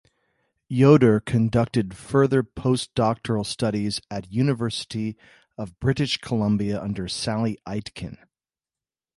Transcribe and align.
Yoder 0.67 1.19
conducted 1.19 1.95
further 1.95 2.41
postdoctoral 2.41 3.45
studies 3.45 4.01
at 4.09 4.33
University 4.33 5.15
of 5.59 5.79
British 5.79 6.17
Columbia 6.17 6.81
under 6.81 7.07
Sally 7.07 7.59
Aitken. 7.67 8.17